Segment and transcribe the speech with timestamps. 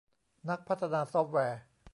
[0.49, 1.61] นักพัฒนาซอฟแวร์